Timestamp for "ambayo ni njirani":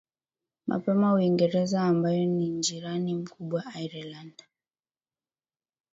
1.81-3.13